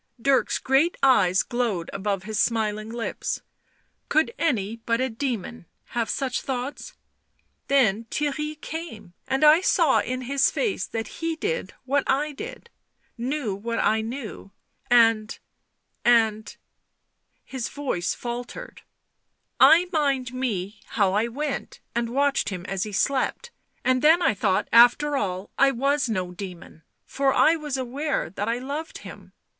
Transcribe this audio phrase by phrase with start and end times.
[0.19, 3.43] Dirk's great eyes glowed above his smiling lips."
[4.09, 6.95] Could any but a demon have such thoughts'?...
[7.67, 12.71] then Theirry came, and I saw in his face that he did what I did—
[13.15, 14.49] knew what I knew;
[14.89, 15.37] and—
[16.03, 16.57] and
[17.53, 18.81] "—his voice faltered
[19.75, 23.51] —"I mind me how I went and watched him as he slept—
[23.85, 28.49] and then I thought after all I was no demon, for I was aware that
[28.49, 29.33] I loved him.